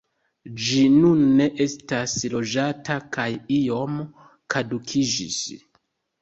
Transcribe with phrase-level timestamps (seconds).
[0.67, 3.27] Ĝi nun ne estas loĝata kaj
[3.59, 4.01] iom
[4.55, 5.39] kadukiĝis.